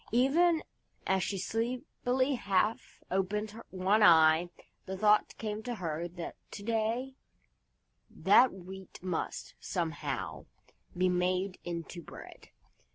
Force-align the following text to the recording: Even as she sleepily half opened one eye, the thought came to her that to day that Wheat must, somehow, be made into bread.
Even 0.11 0.63
as 1.05 1.21
she 1.21 1.37
sleepily 1.37 2.33
half 2.33 3.03
opened 3.11 3.61
one 3.69 4.01
eye, 4.01 4.49
the 4.87 4.97
thought 4.97 5.37
came 5.37 5.61
to 5.61 5.75
her 5.75 6.07
that 6.07 6.35
to 6.49 6.63
day 6.63 7.17
that 8.09 8.51
Wheat 8.51 8.97
must, 9.03 9.53
somehow, 9.59 10.47
be 10.97 11.07
made 11.07 11.59
into 11.63 12.01
bread. 12.01 12.49